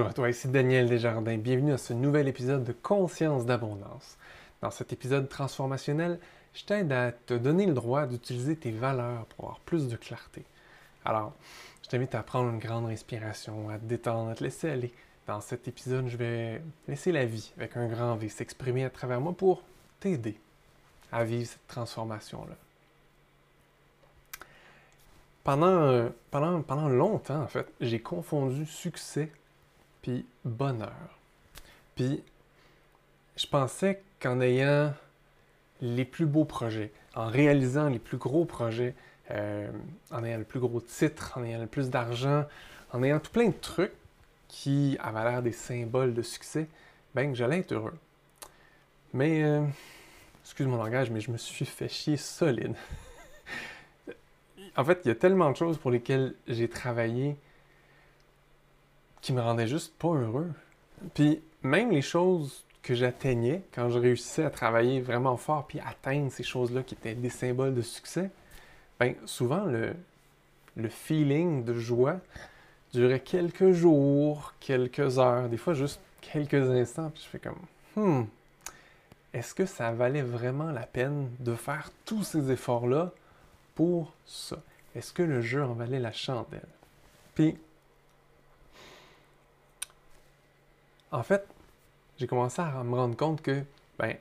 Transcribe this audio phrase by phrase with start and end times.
[0.00, 1.36] Bonjour à toi, ici Daniel Desjardins.
[1.36, 4.16] Bienvenue à ce nouvel épisode de Conscience d'abondance.
[4.62, 6.18] Dans cet épisode transformationnel,
[6.54, 10.46] je t'aide à te donner le droit d'utiliser tes valeurs pour avoir plus de clarté.
[11.04, 11.34] Alors,
[11.82, 14.90] je t'invite à prendre une grande respiration, à te détendre, à te laisser aller.
[15.26, 19.20] Dans cet épisode, je vais laisser la vie avec un grand V s'exprimer à travers
[19.20, 19.62] moi pour
[20.00, 20.40] t'aider
[21.12, 22.56] à vivre cette transformation-là.
[25.44, 29.30] Pendant, euh, pendant, pendant longtemps, en fait, j'ai confondu succès
[30.02, 31.18] puis bonheur.
[31.94, 32.22] Puis
[33.36, 34.92] je pensais qu'en ayant
[35.80, 38.94] les plus beaux projets, en réalisant les plus gros projets,
[39.30, 39.70] euh,
[40.10, 42.44] en ayant le plus gros titre, en ayant le plus d'argent,
[42.92, 43.92] en ayant tout plein de trucs
[44.48, 46.68] qui avaient l'air des symboles de succès,
[47.14, 47.96] ben j'allais être heureux.
[49.12, 49.64] Mais, euh,
[50.42, 52.74] excuse mon langage, mais je me suis fait chier solide.
[54.76, 57.36] en fait, il y a tellement de choses pour lesquelles j'ai travaillé
[59.20, 60.50] qui me rendaient juste pas heureux.
[61.14, 66.32] Puis même les choses que j'atteignais, quand je réussissais à travailler vraiment fort puis atteindre
[66.32, 68.30] ces choses-là qui étaient des symboles de succès,
[68.98, 69.94] ben souvent le,
[70.76, 72.18] le feeling de joie
[72.92, 77.58] durait quelques jours, quelques heures, des fois juste quelques instants, puis je fais comme
[77.96, 78.24] hmm,
[79.32, 83.12] est-ce que ça valait vraiment la peine de faire tous ces efforts-là
[83.74, 84.56] pour ça?
[84.96, 86.66] Est-ce que le jeu en valait la chandelle?
[87.34, 87.56] Puis,
[91.12, 91.46] en fait,
[92.18, 93.62] j'ai commencé à me rendre compte que,
[93.98, 94.16] ben,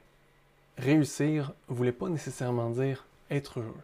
[0.78, 3.84] réussir ne voulait pas nécessairement dire être heureux.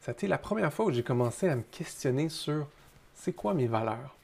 [0.00, 2.66] C'était la première fois où j'ai commencé à me questionner sur
[3.14, 4.14] c'est quoi mes valeurs?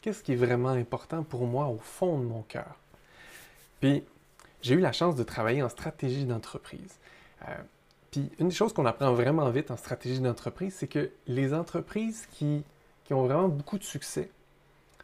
[0.00, 2.76] Qu'est-ce qui est vraiment important pour moi au fond de mon cœur?
[3.80, 4.04] Puis,
[4.62, 6.94] j'ai eu la chance de travailler en stratégie d'entreprise.
[7.48, 7.54] Euh,
[8.10, 12.26] puis, une des choses qu'on apprend vraiment vite en stratégie d'entreprise, c'est que les entreprises
[12.32, 12.64] qui,
[13.04, 14.30] qui ont vraiment beaucoup de succès,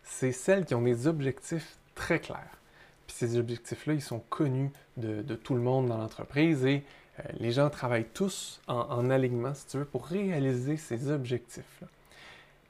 [0.05, 2.59] c'est celles qui ont des objectifs très clairs.
[3.07, 6.85] Puis ces objectifs-là, ils sont connus de, tout le monde dans l'entreprise et
[7.19, 11.89] euh, les gens travaillent tous en, alignement, si tu veux, pour réaliser ces objectifs-là.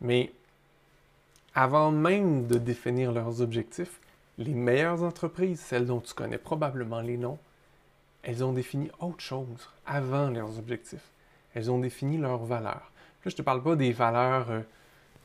[0.00, 0.32] Mais
[1.54, 4.00] avant même de définir leurs objectifs,
[4.38, 7.38] les meilleures entreprises, celles dont tu connais probablement les noms,
[8.22, 11.10] elles ont défini autre chose avant leurs objectifs.
[11.54, 12.90] Elles ont défini leurs valeurs.
[13.24, 14.60] Là, je ne te parle pas des valeurs euh,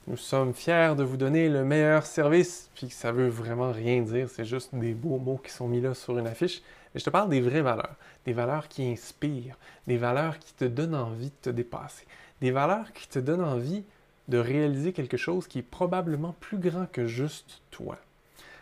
[0.08, 4.30] nous sommes fiers de vous donner le meilleur service, puis ça veut vraiment rien dire,
[4.30, 6.62] c'est juste des beaux mots qui sont mis là sur une affiche.
[6.94, 7.96] Mais je te parle des vraies valeurs,
[8.26, 12.06] des valeurs qui inspirent, des valeurs qui te donnent envie de te dépasser,
[12.40, 13.84] des valeurs qui te donnent envie
[14.30, 17.98] de réaliser quelque chose qui est probablement plus grand que juste toi.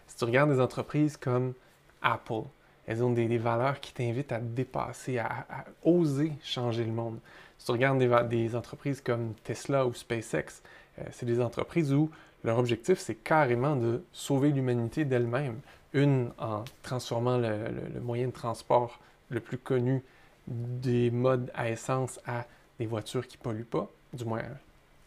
[0.07, 1.53] Si tu regardes des entreprises comme
[2.01, 2.43] Apple,
[2.87, 5.45] elles ont des, valeurs qui t'invitent à te dépasser, à,
[5.83, 7.19] oser changer le monde.
[7.57, 10.61] Si tu regardes des, entreprises comme Tesla ou SpaceX,
[11.11, 12.09] c'est des entreprises où
[12.43, 15.59] leur objectif, c'est carrément de sauver l'humanité d'elle-même.
[15.93, 20.03] Une, en transformant le, moyen de transport le plus connu
[20.47, 22.45] des modes à essence à
[22.79, 24.43] des voitures qui polluent pas, du moins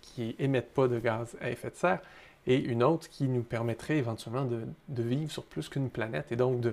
[0.01, 2.01] qui émettent pas de gaz à effet de serre,
[2.47, 6.33] et une autre qui nous permettrait éventuellement de, de vivre sur plus qu'une planète.
[6.33, 6.65] Et donc,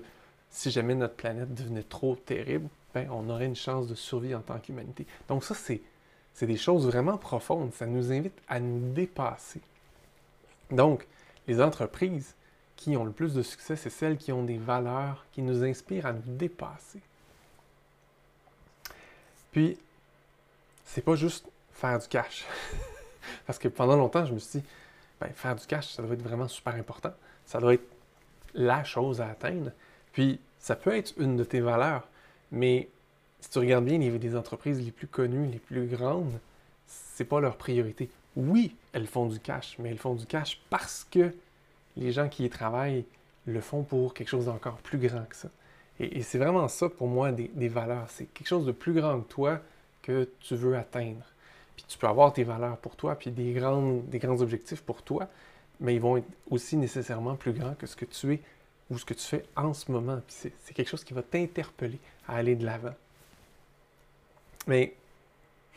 [0.50, 4.40] si jamais notre planète devenait trop terrible, ben, on aurait une chance de survie en
[4.40, 5.06] tant qu'humanité.
[5.28, 5.82] Donc ça, c'est
[6.36, 7.74] c'est des choses vraiment profondes.
[7.74, 9.62] Ça nous invite à nous dépasser.
[10.70, 11.08] Donc,
[11.48, 12.36] les entreprises
[12.76, 16.06] qui ont le plus de succès, c'est celles qui ont des valeurs qui nous inspirent
[16.06, 17.00] à nous dépasser.
[19.54, 19.80] Puis,
[20.84, 22.46] c'est pas juste faire du cash.
[23.48, 24.66] Parce que pendant longtemps, je me suis dit,
[25.22, 27.14] ben, faire du cash, ça doit être vraiment super important.
[27.46, 27.88] Ça doit être
[28.54, 29.72] la chose à atteindre.
[30.12, 32.10] Puis, ça peut être une de tes valeurs,
[32.52, 32.90] mais
[33.46, 36.40] si tu regardes bien les, entreprises les plus connues, les plus grandes,
[36.88, 38.10] c'est pas leur priorité.
[38.36, 41.32] Oui, elles font du cash, mais elles font du cash parce que
[41.96, 43.06] les gens qui y travaillent
[43.46, 45.50] le font pour quelque chose d'encore plus grand que ça.
[46.00, 48.10] Et, c'est vraiment ça pour moi des, valeurs.
[48.10, 49.60] C'est quelque chose de plus grand que toi
[50.02, 51.24] que tu veux atteindre.
[51.76, 55.04] Puis tu peux avoir tes valeurs pour toi, puis des grands, des grands objectifs pour
[55.04, 55.30] toi,
[55.80, 58.42] mais ils vont être aussi nécessairement plus grands que ce que tu es
[58.90, 60.20] ou ce que tu fais en ce moment.
[60.26, 62.96] Puis c'est quelque chose qui va t'interpeller à aller de l'avant.
[64.68, 64.96] Mais,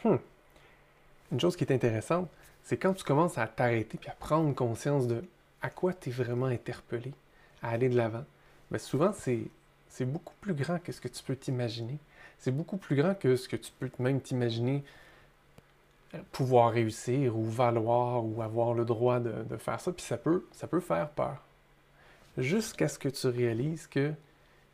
[0.04, 0.16] hmm,
[1.32, 2.28] une chose qui est intéressante,
[2.62, 5.24] c'est quand tu commences à t'arrêter puis à prendre conscience de
[5.62, 7.12] à quoi tu es vraiment interpellé,
[7.62, 8.24] à aller de l'avant.
[8.70, 9.50] Mais souvent, c'est,
[10.04, 11.98] beaucoup plus grand que ce que tu peux t'imaginer.
[12.38, 14.84] C'est beaucoup plus grand que ce que tu peux même t'imaginer
[16.14, 19.92] euh, pouvoir réussir ou valoir ou avoir le droit de, faire ça.
[19.92, 21.42] Puis ça peut, ça peut faire peur.
[22.36, 24.12] Jusqu'à ce que tu réalises que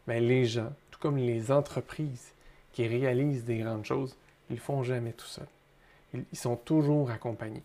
[0.07, 2.34] ben, les gens, tout comme les entreprises,
[2.75, 4.17] qui réalisent des grandes choses,
[4.51, 5.47] ils ne font jamais tout seuls.
[6.13, 7.63] Ils, sont toujours accompagnés.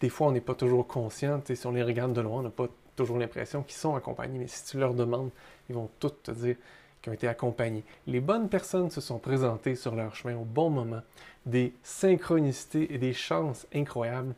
[0.00, 1.42] Des fois, on n'est pas toujours conscient.
[1.44, 4.48] Si on les regarde de loin, on n'a pas toujours l'impression qu'ils sont accompagnés, mais
[4.48, 5.30] si tu leur demandes,
[5.68, 6.56] ils vont tous te dire
[7.02, 7.84] qu'ils ont été accompagnés.
[8.06, 11.02] Les bonnes personnes se sont présentées sur leur chemin au bon moment.
[11.46, 14.34] Des synchronicités et des chances incroyables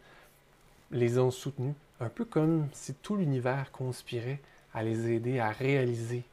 [0.91, 4.41] les ont soutenus, un peu comme si tout l'univers conspirait
[4.75, 6.25] à les aider à réaliser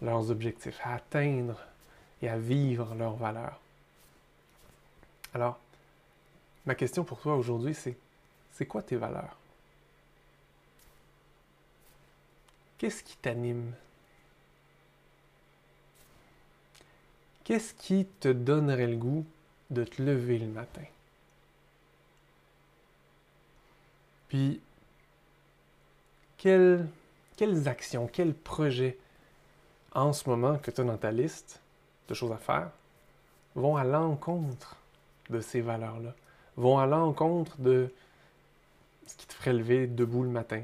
[0.00, 1.56] leurs objectifs, à atteindre
[2.22, 3.60] et à vivre leurs valeurs.
[5.34, 5.58] Alors,
[6.64, 7.96] ma question pour toi aujourd'hui, c'est
[8.52, 9.36] c'est quoi tes valeurs?
[12.78, 13.72] Qu'est-ce qui t'anime?
[17.44, 19.24] Qu'est-ce qui te donnerait le goût
[19.70, 20.84] de te lever le matin?
[24.28, 24.60] Puis,
[26.36, 26.88] quelles,
[27.66, 28.98] actions, quels projets
[29.92, 31.61] en ce moment que tu as dans ta liste
[32.08, 32.70] de choses à faire
[33.54, 34.76] vont à l'encontre
[35.30, 36.14] de ces valeurs-là,
[36.56, 37.92] vont à l'encontre de
[39.06, 40.62] ce qui te ferait lever debout le matin,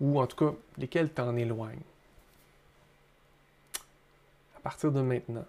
[0.00, 1.78] ou en tout cas lesquels t'en éloignent.
[4.56, 5.44] À partir de maintenant,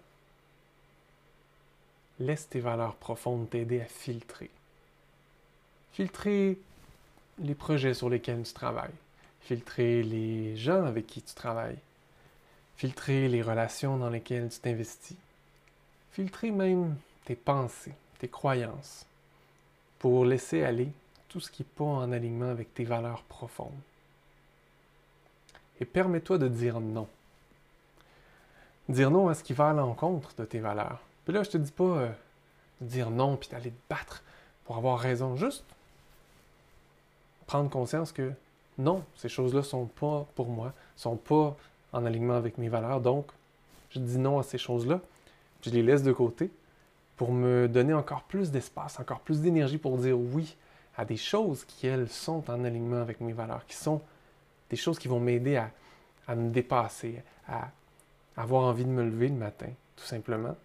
[2.18, 4.50] laisse tes valeurs profondes t'aider à filtrer.
[5.92, 6.58] Filtrer
[7.38, 8.94] les projets sur lesquels tu travailles,
[9.42, 11.78] filtrer les gens avec qui tu travailles,
[12.76, 15.16] filtrer les relations dans lesquelles tu t'investis,
[16.12, 19.06] filtrer même tes pensées, tes croyances,
[19.98, 20.88] pour laisser aller
[21.28, 23.72] tout ce qui n'est pas en alignement avec tes valeurs profondes.
[25.80, 27.08] Et permets-toi de dire non.
[28.88, 31.00] Dire non à ce qui va à l'encontre de tes valeurs.
[31.24, 32.10] Puis là, je te dis pas euh,
[32.80, 34.22] de dire non puis d'aller te battre
[34.64, 35.36] pour avoir raison.
[35.36, 35.64] Juste
[37.46, 38.32] prendre conscience que
[38.78, 41.56] non, ces choses-là sont pas pour moi, sont pas
[41.94, 43.00] en alignement avec mes valeurs.
[43.00, 43.26] Donc,
[43.90, 45.00] je dis non à ces choses-là,
[45.62, 46.50] je les laisse de côté
[47.16, 50.56] pour me donner encore plus d'espace, encore plus d'énergie pour dire oui
[50.96, 54.02] à des choses qui, elles, sont en alignement avec mes valeurs, qui sont
[54.68, 55.70] des choses qui vont m'aider à,
[56.26, 57.70] à, me dépasser, à
[58.36, 60.56] avoir envie de me lever le matin, tout simplement.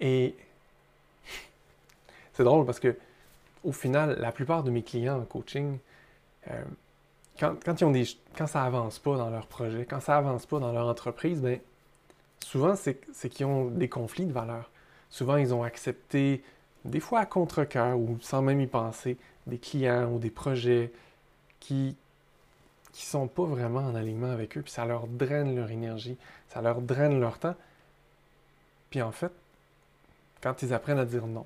[0.00, 0.34] Et
[2.32, 2.96] c'est drôle parce que
[3.64, 5.78] au final, la plupart de mes clients en coaching,
[6.50, 6.62] euh,
[7.38, 10.58] quand, ils ont des, quand ça avance pas dans leur projet, quand ça avance pas
[10.58, 11.58] dans leur entreprise, ben,
[12.40, 14.70] souvent c'est qu'ils ont des conflits de valeurs.
[15.10, 16.42] Souvent, ils ont accepté,
[16.84, 19.16] des fois à contre-cœur ou sans même y penser,
[19.46, 20.92] des clients ou des projets
[21.60, 21.96] qui
[22.92, 26.16] qui sont pas vraiment en alignement avec eux, puis ça leur draine leur énergie,
[26.48, 27.56] ça leur draine leur temps.
[28.90, 29.32] Puis en fait,
[30.40, 31.44] quand ils apprennent à dire non,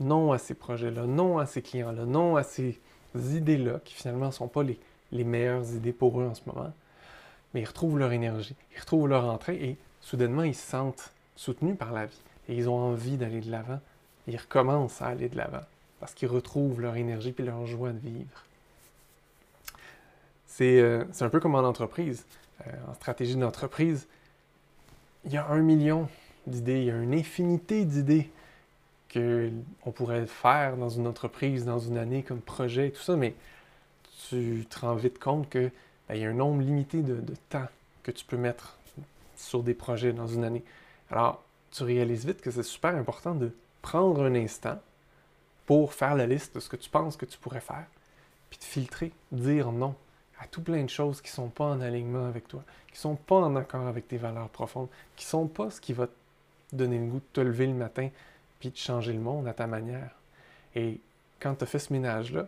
[0.00, 2.80] non à ces projets-là, non à ces clients-là, non à ces
[3.14, 4.80] idées-là, qui finalement ne sont pas les,
[5.12, 6.72] les meilleures idées pour eux en ce moment,
[7.54, 11.76] mais ils retrouvent leur énergie, ils retrouvent leur entrée et soudainement ils se sentent soutenus
[11.76, 13.80] par la vie et ils ont envie d'aller de l'avant.
[14.26, 15.64] Ils recommencent à aller de l'avant
[16.00, 18.44] parce qu'ils retrouvent leur énergie et leur joie de vivre.
[20.46, 22.24] C'est euh, un peu comme en entreprise.
[22.66, 24.08] Euh, en stratégie d'entreprise,
[25.24, 26.08] il y a un million
[26.46, 28.30] d'idées, il y a une infinité d'idées
[29.12, 33.34] qu'on pourrait faire dans une entreprise, dans une année comme projet et tout ça, mais
[34.28, 35.70] tu te rends vite compte qu'il
[36.08, 37.68] ben, y a un nombre limité de, temps
[38.02, 38.76] que tu peux mettre
[39.36, 40.64] sur des projets dans une année.
[41.10, 44.78] Alors, tu réalises vite que c'est super important de prendre un instant
[45.66, 47.86] pour faire la liste de ce que tu penses que tu pourrais faire,
[48.50, 49.94] puis de filtrer, dire non
[50.40, 53.00] à tout plein de choses qui ne sont pas en alignement avec toi, qui ne
[53.00, 56.06] sont pas en accord avec tes valeurs profondes, qui ne sont pas ce qui va
[56.06, 56.12] te
[56.72, 58.08] donner le goût de te lever le matin
[58.60, 60.10] puis de changer le monde à ta manière.
[60.74, 61.00] Et
[61.40, 62.46] quand tu as fait ce ménage-là,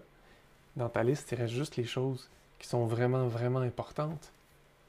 [0.77, 4.33] dans ta liste, il reste juste les choses qui sont vraiment, vraiment importantes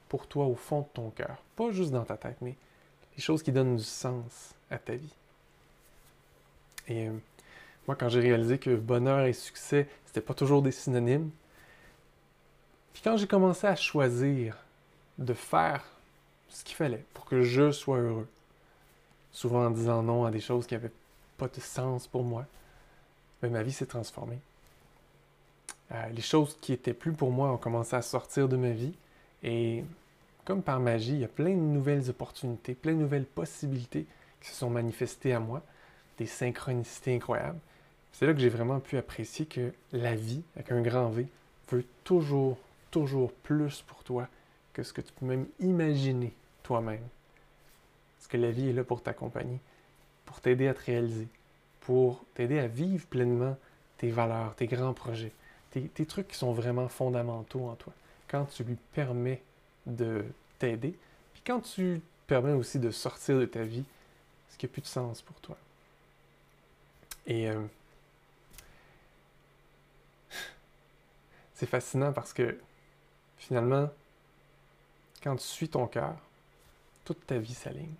[0.08, 1.36] pour toi au fond de ton cœur.
[1.56, 2.54] Pas juste dans ta tête, mais
[3.16, 5.14] les choses qui donnent du sens à ta vie.
[6.88, 7.12] Et euh,
[7.86, 11.30] moi, quand j'ai réalisé que bonheur et succès, c'était pas toujours des synonymes,
[12.92, 14.56] puis quand j'ai commencé à choisir
[15.18, 15.84] de faire
[16.48, 18.28] ce qu'il fallait pour que je sois heureux,
[19.32, 20.92] souvent en disant non à des choses qui n'avaient
[21.38, 22.46] pas de sens pour moi,
[23.42, 24.38] mais ma vie s'est transformée.
[25.92, 28.94] Euh, les choses qui étaient plus pour moi ont commencé à sortir de ma vie
[29.42, 29.84] et
[30.44, 34.06] comme par magie, il y a plein de nouvelles opportunités, plein de nouvelles possibilités
[34.40, 35.62] qui se sont manifestées à moi,
[36.18, 37.60] des synchronicités incroyables.
[38.12, 41.26] C'est là que j'ai vraiment pu apprécier que la vie, avec un grand V,
[41.70, 42.58] veut toujours,
[42.90, 44.28] toujours plus pour toi
[44.72, 46.32] que ce que tu peux même imaginer
[46.62, 47.06] toi-même.
[48.18, 49.60] Parce que la vie est là pour t'accompagner,
[50.26, 51.28] pour t'aider à te réaliser,
[51.80, 53.56] pour t'aider à vivre pleinement
[53.98, 55.32] tes valeurs, tes grands projets,
[55.72, 57.92] tes, trucs qui sont vraiment fondamentaux en toi.
[58.28, 59.42] Quand tu lui permets
[59.86, 60.24] de
[60.58, 60.94] t'aider,
[61.32, 63.84] puis quand tu permets aussi de sortir de ta vie
[64.50, 65.56] ce qui n'a plus de sens pour toi.
[67.26, 67.62] Et euh,
[71.54, 72.58] c'est fascinant parce que
[73.38, 73.90] finalement,
[75.22, 76.16] quand tu suis ton cœur,
[77.04, 77.94] toute ta vie s'aligne.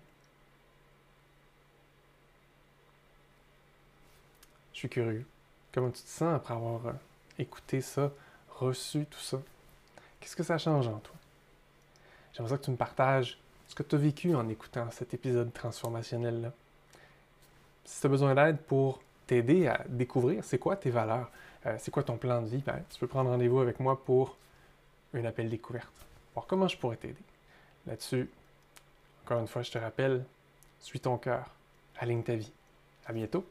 [4.73, 5.25] Je suis curieux.
[5.71, 6.93] Comment tu te sens après avoir euh,
[7.39, 8.11] écouté ça,
[8.49, 9.39] reçu tout ça?
[10.19, 11.15] Qu'est-ce que ça change en toi?
[12.33, 13.37] J'aimerais que tu me partages
[13.67, 16.51] ce que tu as vécu en écoutant cet épisode transformationnel-là.
[17.85, 21.29] Si tu as besoin d'aide pour t'aider à découvrir c'est quoi tes valeurs,
[21.65, 24.37] euh, c'est quoi ton plan de vie, ben, tu peux prendre rendez-vous avec moi pour
[25.13, 25.91] un appel découverte.
[26.33, 27.15] Voir comment je pourrais t'aider.
[27.85, 28.29] Là-dessus,
[29.25, 30.23] encore une fois, je te rappelle,
[30.79, 31.49] suis ton cœur,
[31.97, 32.51] aligne ta vie.
[33.05, 33.45] À bientôt!